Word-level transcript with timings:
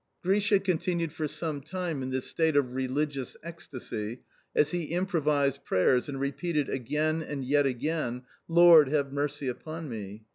Grisha 0.23 0.59
continued 0.59 1.11
for 1.11 1.27
some 1.27 1.61
time 1.61 2.01
in 2.01 2.09
this 2.09 2.25
state 2.25 2.55
of 2.55 2.73
religious 2.73 3.37
ecstasy 3.43 4.23
as 4.55 4.71
he 4.71 4.85
improvised 4.85 5.63
prayers 5.63 6.09
and 6.09 6.19
repeated 6.19 6.69
again 6.69 7.21
and 7.21 7.45
yet 7.45 7.67
again, 7.67 8.23
"Lord, 8.47 8.89
have 8.89 9.13
mercy 9.13 9.47
upon 9.47 9.91
me!" 9.91 10.23